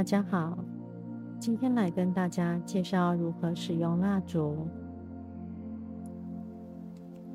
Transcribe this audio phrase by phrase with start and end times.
[0.00, 0.56] 大家好，
[1.38, 4.66] 今天来跟大家介绍如何使用蜡烛。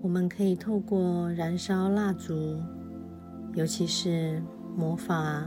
[0.01, 2.33] 我们可以透过燃烧蜡烛，
[3.53, 4.41] 尤其是
[4.75, 5.45] 魔法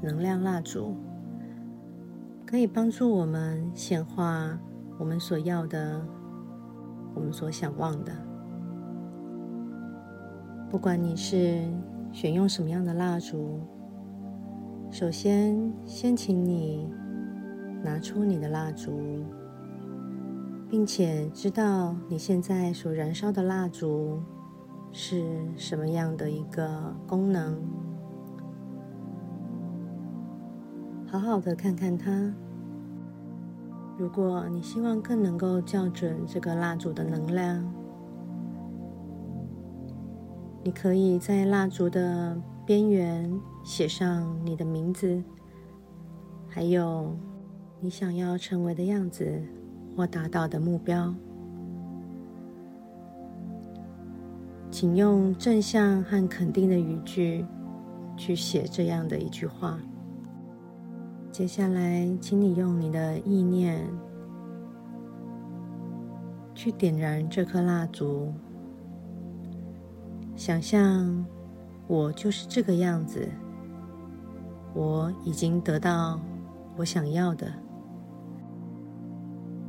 [0.00, 0.96] 能量蜡烛，
[2.46, 4.58] 可以帮助我们显化
[4.98, 6.02] 我们所要的、
[7.14, 8.10] 我们所想望的。
[10.70, 11.62] 不管你是
[12.12, 13.60] 选用什么样的蜡烛。
[14.88, 16.88] 首先，先请你
[17.82, 18.98] 拿出你的蜡烛，
[20.70, 24.22] 并且知道你现在所燃烧的蜡烛
[24.92, 25.22] 是
[25.54, 27.60] 什么样的一个功能。
[31.06, 32.32] 好好的看看它。
[33.98, 37.62] 如果你希望更能够校准这个蜡烛的能量，
[40.62, 43.30] 你可以在蜡烛的边缘。
[43.66, 45.20] 写上你的名字，
[46.48, 47.16] 还有
[47.80, 49.42] 你想要成为的样子
[49.96, 51.12] 或达到的目标，
[54.70, 57.44] 请用正向和肯定的语句
[58.16, 59.80] 去写这样的一句话。
[61.32, 63.84] 接下来，请你用你的意念
[66.54, 68.32] 去点燃这颗蜡烛，
[70.36, 71.26] 想象
[71.88, 73.28] 我就是这个样子。
[74.78, 76.20] 我已经得到
[76.76, 77.50] 我想要的，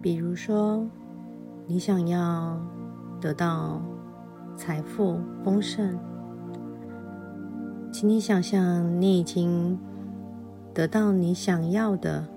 [0.02, 0.86] 比如说，
[1.66, 2.60] 你想要
[3.22, 3.82] 得到
[4.58, 5.98] 财富丰盛，
[7.90, 9.80] 请你想象你已经
[10.74, 12.28] 得到你想要的，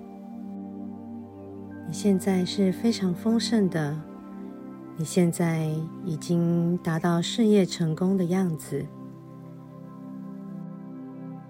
[1.87, 4.01] 你现在是非常丰盛的，
[4.95, 5.69] 你现在
[6.05, 8.85] 已经达到事业成功的样子，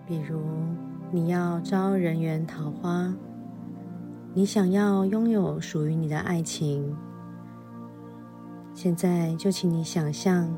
[0.07, 0.41] 比如。
[1.13, 3.13] 你要招人缘桃花，
[4.33, 6.95] 你想要拥有属于你的爱情。
[8.73, 10.49] 现在就请你想象，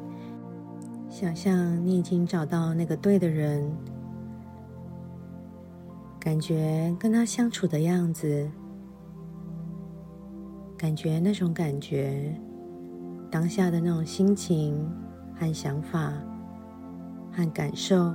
[1.10, 3.76] 想象你已经找到那个对的人，
[6.20, 8.48] 感觉跟他相处的样子，
[10.78, 12.40] 感觉那种感觉，
[13.32, 14.88] 当下的那种心情
[15.36, 16.14] 和想法
[17.32, 18.14] 和感受。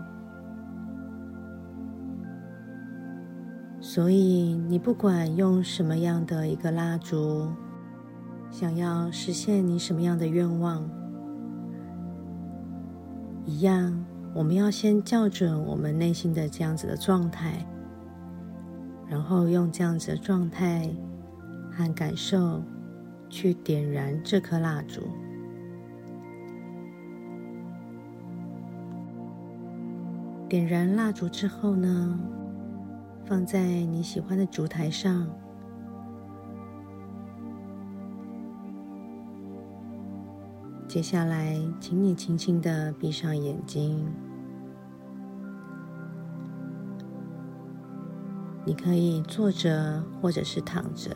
[3.99, 7.49] 所以，你不管用什么样的一个蜡烛，
[8.49, 10.89] 想要实现你什么样的愿望，
[13.45, 13.93] 一样，
[14.33, 17.67] 我们要先校准我们内心的这样子的状态，
[19.09, 20.89] 然后用这样子的状态
[21.73, 22.63] 和感受
[23.29, 25.03] 去点燃这颗蜡烛。
[30.49, 32.17] 点燃蜡烛之后呢？
[33.29, 35.29] 放在你喜欢的烛台上。
[40.89, 44.11] 接下来，请你轻轻的闭上眼睛。
[48.65, 51.15] 你可以坐着，或者是躺着。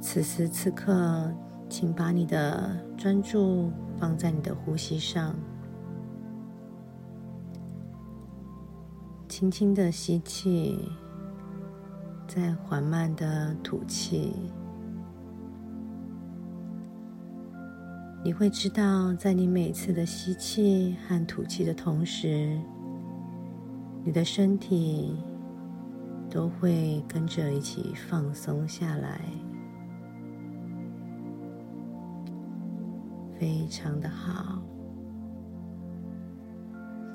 [0.00, 1.32] 此时此刻，
[1.68, 5.36] 请把你的专注放在你的呼吸上。
[9.38, 10.76] 轻轻的吸气，
[12.26, 14.32] 再缓慢的吐气。
[18.24, 22.58] 你会知道，在你每次的吸气和吐气的同时，
[24.02, 25.16] 你的身体
[26.28, 29.20] 都会跟着一起放松下来，
[33.38, 34.60] 非常的好。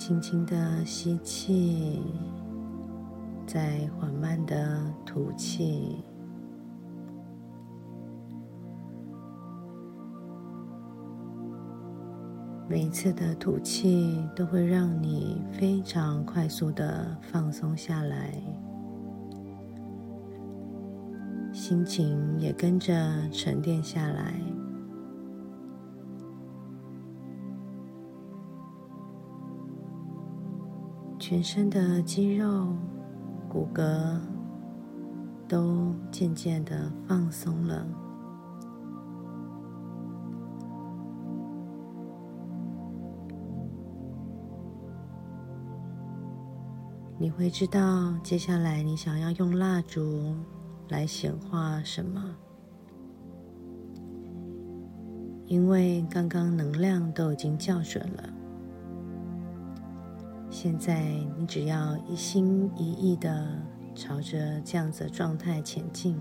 [0.05, 2.01] 轻轻的吸气，
[3.47, 6.03] 再缓慢的吐气。
[12.67, 18.33] 每一次的吐气都会让你非常快速的放松下来，
[21.53, 22.93] 心情也跟着
[23.31, 24.33] 沉淀下来。
[31.25, 32.67] 全身的肌肉、
[33.47, 34.19] 骨骼
[35.47, 37.87] 都渐渐的放松了。
[47.17, 50.35] 你会知道接下来你想要用蜡烛
[50.89, 52.21] 来显化什么，
[55.45, 58.42] 因为刚刚能量都已经校准了。
[60.53, 61.01] 现在
[61.35, 63.59] 你只要一心一意的
[63.95, 66.15] 朝着这样子的状态前进，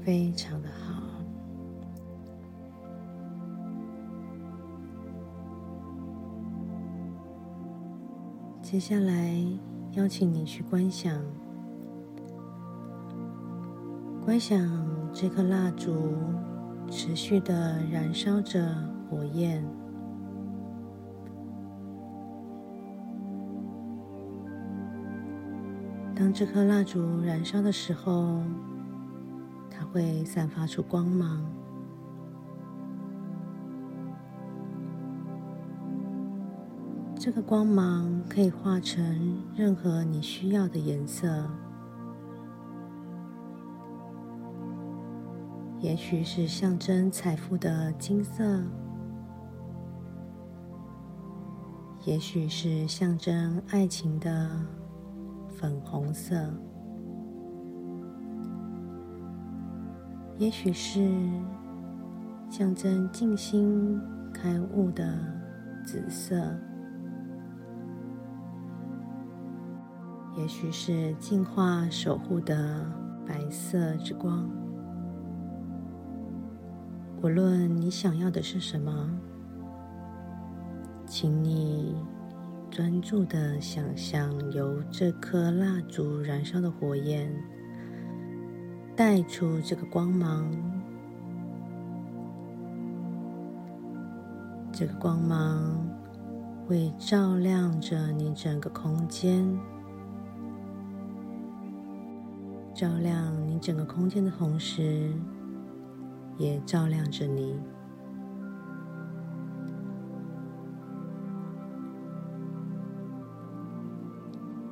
[0.00, 1.02] 非常的好。
[8.62, 9.36] 接下来
[9.94, 11.20] 邀请你去观想，
[14.24, 14.56] 观想
[15.12, 15.92] 这颗蜡烛。
[16.94, 18.62] 持续的燃烧着
[19.08, 19.64] 火焰。
[26.14, 28.42] 当这颗蜡烛燃烧的时候，
[29.70, 31.42] 它会散发出光芒。
[37.16, 41.48] 这个光芒可以化成任何你需要的颜色。
[45.82, 48.62] 也许是象征财富的金色，
[52.04, 54.48] 也许是象征爱情的
[55.48, 56.36] 粉红色，
[60.38, 61.10] 也许是
[62.48, 64.00] 象征静心
[64.32, 65.18] 开悟的
[65.84, 66.36] 紫色，
[70.38, 72.86] 也许是净化守护的
[73.26, 74.61] 白色之光。
[77.22, 79.08] 无论你想要的是什么，
[81.06, 81.94] 请你
[82.68, 87.32] 专注的想象，由这颗蜡烛燃烧的火焰
[88.96, 90.50] 带出这个光芒。
[94.72, 95.88] 这个光芒
[96.66, 99.46] 会照亮着你整个空间，
[102.74, 105.12] 照亮你整个空间的同时。
[106.38, 107.54] 也照亮着你。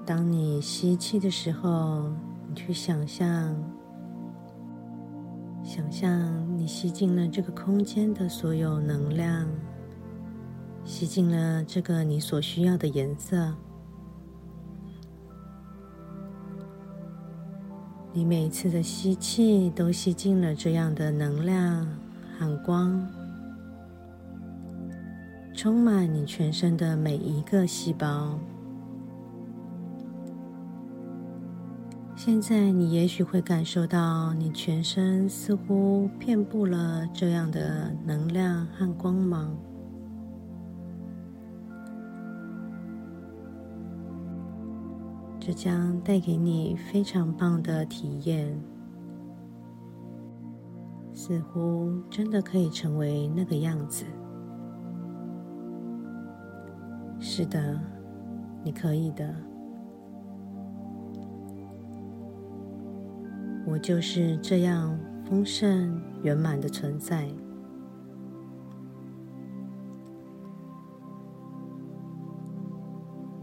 [0.07, 2.11] 当你吸气的时候，
[2.49, 3.55] 你去想象，
[5.63, 9.47] 想象你吸进了这个空间的所有能量，
[10.85, 13.55] 吸进了这个你所需要的颜色。
[18.13, 21.87] 你每一次的吸气，都吸进了这样的能量
[22.37, 23.09] 和光，
[25.55, 28.37] 充满你全身的每一个细胞。
[32.17, 39.57] 现在，你也许会感受到，你全身似乎遍布了这样的能量和光芒。
[45.41, 48.55] 这将带给你非常棒的体验，
[51.15, 54.05] 似乎真的可以成为那个样子。
[57.19, 57.81] 是的，
[58.63, 59.35] 你可以的。
[63.67, 67.27] 我就是这样丰盛圆满的存在。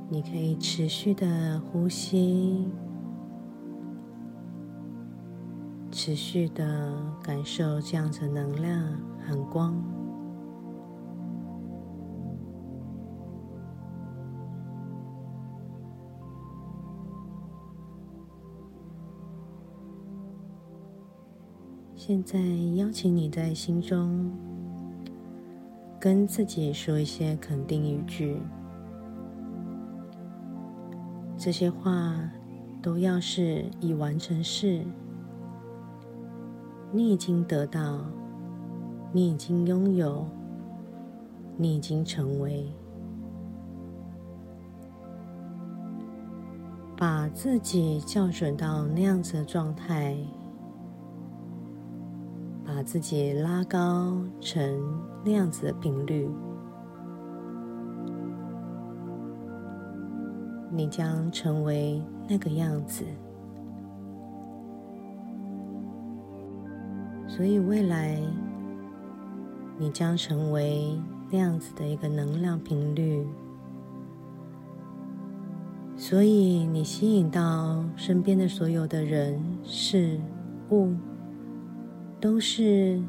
[0.10, 2.66] 你可以持续的呼吸，
[5.92, 8.82] 持续的感受这样的能量
[9.20, 9.76] 和光。
[21.96, 22.40] 现在
[22.76, 24.32] 邀请你在心中
[26.00, 28.42] 跟自己说一些肯定语句。
[31.38, 32.20] 这些话
[32.82, 34.84] 都要是已完成式，
[36.91, 38.03] 你已经得到，
[39.12, 40.25] 你已经拥有，
[41.56, 42.67] 你已经成为，
[46.98, 50.17] 把自己校准到那样子的状态，
[52.65, 54.82] 把自己拉高成
[55.24, 56.27] 那样子的频率。
[60.77, 63.03] 你将成为那个样子，
[67.27, 68.22] 所以未来
[69.79, 70.96] 你将成为
[71.31, 73.25] 那样子的一个能量频率，
[75.96, 80.19] 所以你吸引到身边的所有的人事
[80.69, 80.93] 物，
[82.22, 83.01] 都是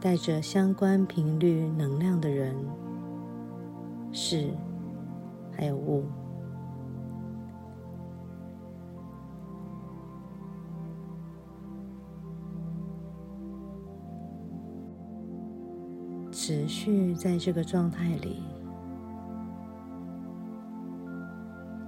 [0.00, 2.56] 带着相关频率能量的人
[4.10, 4.48] 事，
[5.52, 6.02] 还有物。
[16.44, 18.42] 持续在这个状态里，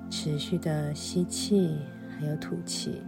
[0.08, 1.76] 持续的吸气，
[2.16, 3.02] 还有吐气。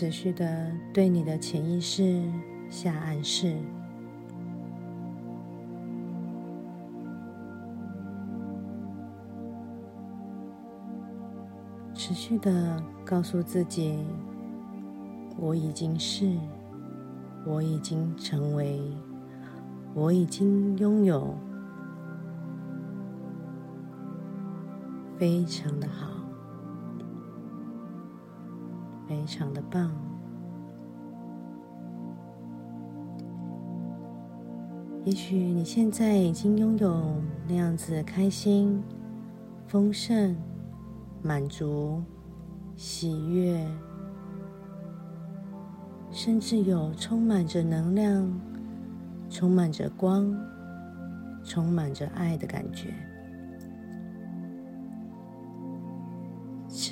[0.00, 2.22] 持续的对你的潜意识
[2.70, 3.56] 下暗示，
[11.92, 13.98] 持续的告诉自己：
[15.36, 16.32] 我已经是，
[17.44, 18.80] 我已经成为，
[19.94, 21.34] 我已经拥有，
[25.18, 26.17] 非常的好。
[29.08, 29.90] 非常的棒。
[35.04, 38.82] 也许你现在已经拥有那样子开心、
[39.66, 40.36] 丰盛、
[41.22, 42.02] 满足、
[42.76, 43.66] 喜悦，
[46.10, 48.30] 甚至有充满着能量、
[49.30, 50.36] 充满着光、
[51.42, 52.92] 充满着爱的感觉。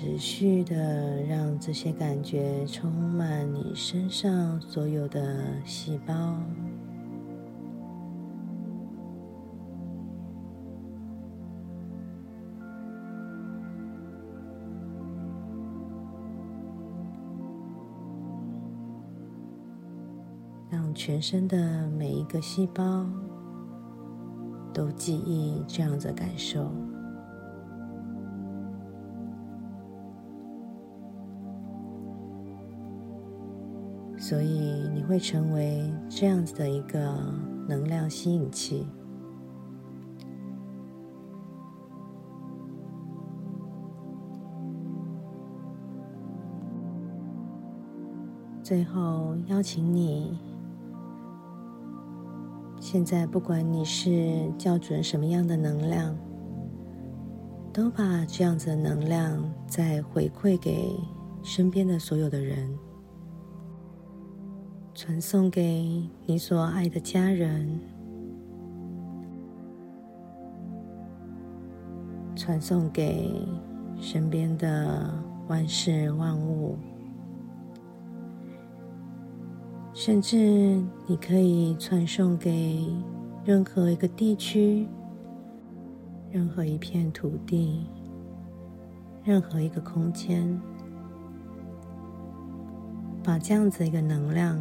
[0.06, 6.14] 持续的让这些感觉充满你身上所有的细胞，
[20.70, 23.04] 让全身的每一个细胞
[24.72, 26.70] 都记忆这样的感受。
[34.28, 37.16] 所以你会成为这样子的一个
[37.68, 38.84] 能量吸引器。
[48.64, 50.36] 最后邀请你，
[52.80, 56.18] 现在不管你是校准什么样的能量，
[57.72, 60.90] 都把这样子的能量再回馈给
[61.44, 62.76] 身边的所有的人。
[64.96, 67.78] 传送给你所爱的家人，
[72.34, 73.30] 传送给
[74.00, 75.12] 身边的
[75.48, 76.78] 万事万物，
[79.92, 82.82] 甚至你可以传送给
[83.44, 84.88] 任何一个地区、
[86.30, 87.84] 任何一片土地、
[89.22, 90.58] 任何一个空间，
[93.22, 94.58] 把这样子一个能量。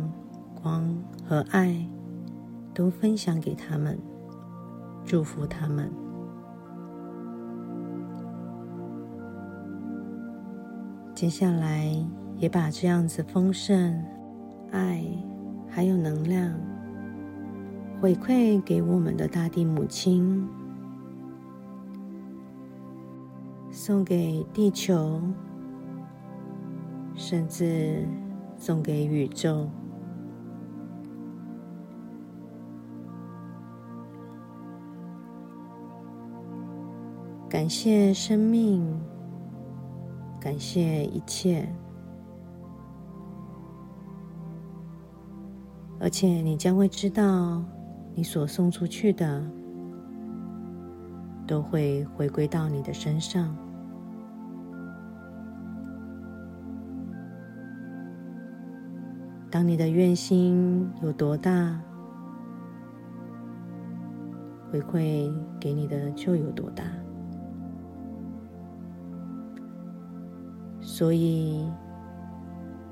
[0.65, 0.83] 光
[1.23, 1.87] 和爱
[2.73, 3.99] 都分享给他们，
[5.05, 5.91] 祝福他们。
[11.13, 11.87] 接下来，
[12.37, 14.03] 也把这样子丰盛、
[14.71, 15.05] 爱
[15.69, 16.51] 还有能量
[18.01, 20.49] 回馈给我们的大地母亲，
[23.69, 25.21] 送给地球，
[27.13, 28.03] 甚至
[28.57, 29.69] 送给宇宙。
[37.55, 38.85] 感谢生命，
[40.41, 41.65] 感谢一切，
[45.97, 47.63] 而且你将会知道，
[48.13, 49.41] 你所送出去的
[51.47, 53.55] 都会回归到你的身上。
[59.49, 61.81] 当你的愿心有多大，
[64.69, 66.83] 回馈给你的就有多大。
[70.97, 71.61] 所以，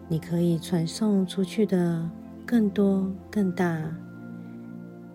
[0.10, 2.10] 你可以传送出去的
[2.45, 3.81] 更多、更大，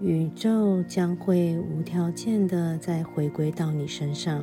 [0.00, 4.42] 宇宙将会无条件的再回归到你身上。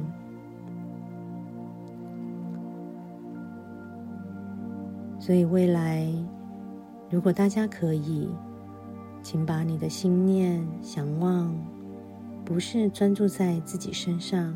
[5.19, 6.07] 所以，未来
[7.09, 8.29] 如果大家可以，
[9.23, 11.51] 请把你的心念、想望，
[12.45, 14.53] 不是专注在自己身上。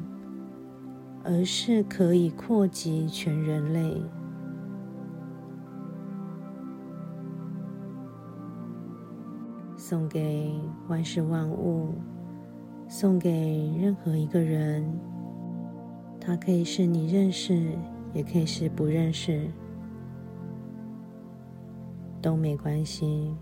[1.32, 4.02] 而是可以扩及全人类，
[9.78, 11.94] 送给万事万物，
[12.88, 14.84] 送给任何一个人。
[16.20, 17.78] 他可以是你认识，
[18.12, 19.52] 也可以是不认识。
[22.24, 23.36] 都没关系，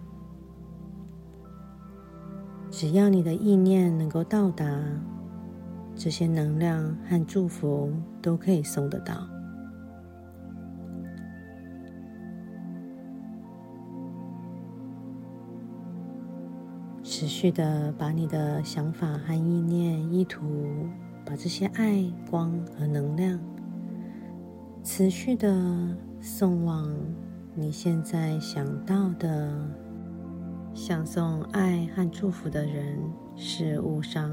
[2.70, 4.65] 只要你的意念能够到达，
[5.98, 9.27] 这些能量和祝福都可以送得到。
[17.04, 20.88] 持续的把你的想法和意念、意图，
[21.25, 23.39] 把这些爱、光和能量，
[24.84, 26.94] 持续的送往
[27.56, 29.51] 你现在想到的、
[30.75, 33.00] 想送爱和祝福的人、
[33.36, 34.32] 事物上，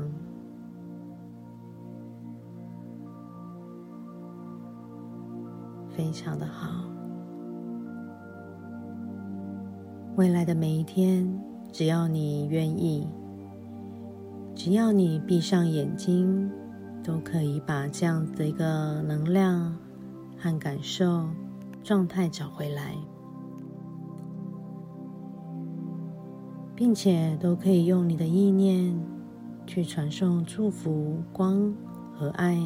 [5.96, 6.84] 非常的好。
[10.16, 11.26] 未来的每一天。
[11.72, 13.04] 只要你愿意，
[14.54, 16.48] 只要你闭上眼睛，
[17.02, 19.76] 都可以把这样的一个能量
[20.38, 21.28] 和感受
[21.82, 22.94] 状态找回来，
[26.76, 28.96] 并且都可以用你的意念
[29.66, 31.74] 去传送祝福、光
[32.14, 32.56] 和爱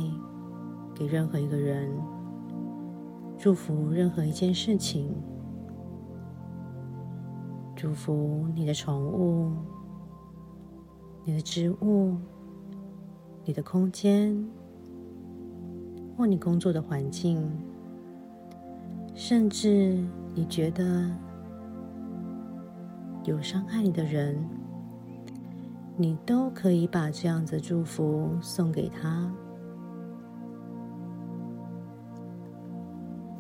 [0.95, 1.91] 给任何一个人，
[3.39, 5.15] 祝福任何一件事情。
[7.77, 9.53] 祝福你的宠物、
[11.25, 12.17] 你的植物、
[13.45, 14.45] 你的空间，
[16.17, 17.49] 或你工作的环境，
[19.15, 19.97] 甚至
[20.35, 21.09] 你觉得
[23.23, 24.37] 有伤害你的人，
[25.97, 29.33] 你都可以把这样子祝福送给他，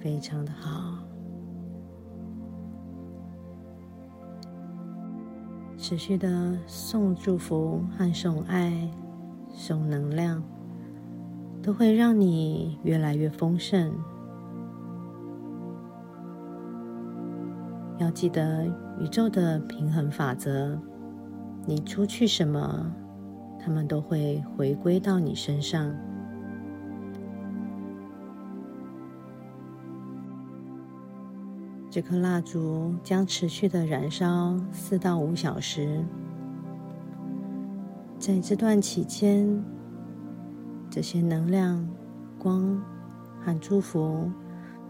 [0.00, 0.95] 非常的好。
[5.76, 8.91] 持续的送祝福和送爱、
[9.49, 10.43] 送能量，
[11.63, 13.93] 都会让你越来越丰盛。
[17.99, 18.67] 要记得
[19.00, 20.78] 宇宙的平衡法则，
[21.65, 22.93] 你出去什么，
[23.58, 25.95] 他们都会回归到你身上。
[31.99, 36.00] 这颗蜡烛将持续的燃烧四到五小时，
[38.21, 39.61] 在这段期间，
[40.89, 41.84] 这些能量、
[42.39, 42.80] 光
[43.41, 44.30] 和祝福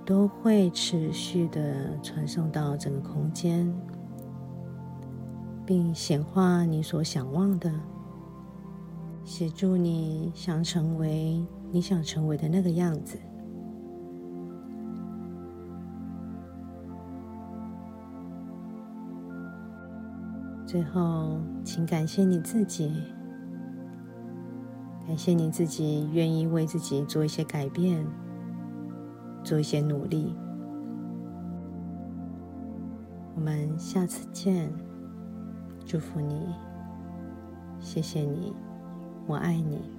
[0.04, 3.74] 都会持续的传送到整个空间，
[5.64, 7.72] 并显化你所想望的，
[9.24, 13.18] 协助你想成为你想成为的那个样子。
[20.68, 22.92] 最后，请感谢你自己，
[25.06, 28.06] 感谢你自己愿意为自己做一些改变，
[29.42, 30.36] 做一些努力。
[33.34, 34.70] 我们下次见，
[35.86, 36.48] 祝福你，
[37.80, 38.52] 谢谢你，
[39.26, 39.97] 我爱你。